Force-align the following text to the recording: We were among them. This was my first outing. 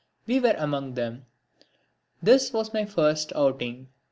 We 0.25 0.39
were 0.39 0.55
among 0.57 0.95
them. 0.95 1.27
This 2.23 2.51
was 2.51 2.73
my 2.73 2.85
first 2.85 3.31
outing. 3.35 3.89